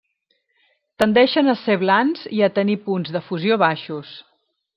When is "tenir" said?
2.59-2.79